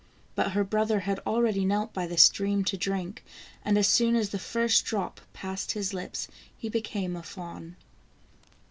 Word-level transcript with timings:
But 0.33 0.53
her 0.53 0.63
brother 0.63 1.01
had 1.01 1.19
already 1.27 1.63
knelt 1.63 1.93
by 1.93 2.07
the 2.07 2.17
stream 2.17 2.63
to 2.63 2.75
drink, 2.75 3.23
and 3.63 3.77
as 3.77 3.87
soon 3.87 4.15
as 4.15 4.29
the 4.29 4.39
first 4.39 4.83
drop 4.83 5.21
passed 5.31 5.73
his 5.73 5.93
lips 5.93 6.27
he 6.57 6.69
became 6.69 7.15
a 7.15 7.21
fawn. 7.21 7.75